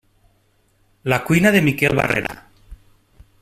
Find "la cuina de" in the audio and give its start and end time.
1.03-1.61